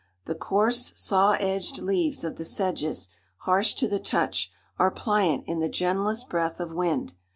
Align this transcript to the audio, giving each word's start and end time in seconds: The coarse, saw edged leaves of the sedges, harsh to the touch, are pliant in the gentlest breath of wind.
The 0.25 0.33
coarse, 0.33 0.93
saw 0.95 1.33
edged 1.33 1.77
leaves 1.77 2.23
of 2.23 2.37
the 2.37 2.43
sedges, 2.43 3.09
harsh 3.41 3.75
to 3.75 3.87
the 3.87 3.99
touch, 3.99 4.51
are 4.79 4.89
pliant 4.89 5.43
in 5.45 5.59
the 5.59 5.69
gentlest 5.69 6.27
breath 6.27 6.59
of 6.59 6.73
wind. 6.73 7.13